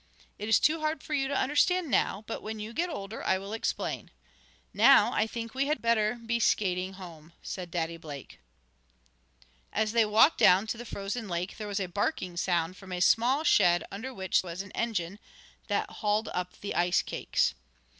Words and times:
It 0.39 0.49
is 0.49 0.59
too 0.59 0.79
hard 0.79 1.03
for 1.03 1.13
you 1.13 1.27
to 1.27 1.37
understand 1.37 1.91
now, 1.91 2.23
but 2.25 2.41
when 2.41 2.57
you 2.59 2.73
get 2.73 2.89
older 2.89 3.23
I 3.23 3.37
will 3.37 3.53
explain. 3.53 4.09
Now 4.73 5.13
I 5.13 5.27
think 5.27 5.53
we 5.53 5.67
had 5.67 5.79
better 5.79 6.15
be 6.15 6.39
skating 6.39 6.93
home," 6.93 7.33
said 7.43 7.69
Daddy 7.69 7.97
Blake. 7.97 8.39
As 9.71 9.91
they 9.91 10.03
walked 10.05 10.39
down 10.39 10.65
to 10.65 10.77
the 10.79 10.85
frozen 10.85 11.29
lake, 11.29 11.57
there 11.57 11.67
was 11.67 11.79
a 11.79 11.85
barking 11.85 12.35
sound 12.35 12.77
from 12.77 12.91
a 12.91 12.99
small 12.99 13.43
shed 13.43 13.83
under 13.91 14.11
which 14.11 14.41
was 14.41 14.63
an 14.63 14.71
engine, 14.71 15.19
that 15.67 15.87
hauled 15.87 16.29
up 16.29 16.59
the 16.61 16.73
ice 16.73 17.03
cakes. 17.03 17.53